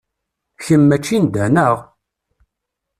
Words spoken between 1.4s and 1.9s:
neɣ?